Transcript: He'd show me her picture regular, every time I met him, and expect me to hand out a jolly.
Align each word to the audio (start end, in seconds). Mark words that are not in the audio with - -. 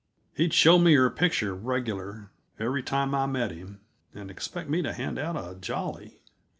He'd 0.33 0.51
show 0.51 0.79
me 0.79 0.95
her 0.95 1.11
picture 1.11 1.53
regular, 1.53 2.31
every 2.57 2.81
time 2.81 3.13
I 3.13 3.27
met 3.27 3.51
him, 3.51 3.81
and 4.15 4.31
expect 4.31 4.67
me 4.67 4.81
to 4.81 4.93
hand 4.93 5.19
out 5.19 5.35
a 5.37 5.53
jolly. 5.53 6.23